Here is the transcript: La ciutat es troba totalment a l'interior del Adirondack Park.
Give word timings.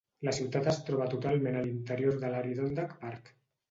La 0.27 0.31
ciutat 0.37 0.69
es 0.71 0.79
troba 0.87 1.07
totalment 1.13 1.61
a 1.61 1.63
l'interior 1.69 2.21
del 2.27 2.43
Adirondack 2.43 3.01
Park. 3.09 3.35